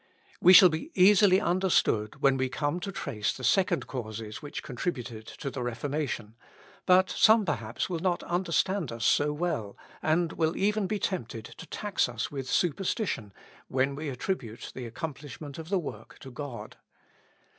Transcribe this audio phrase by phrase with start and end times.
[0.41, 5.27] We shall be easily understood, when we come to trace the second causes which contributed
[5.27, 6.33] to the Reformation,
[6.87, 11.67] but some perhaps will not understand us so well, and will even be tempted to
[11.67, 13.31] tax us with superstition,
[13.67, 16.77] when we attribute the accomplishment of the work to God.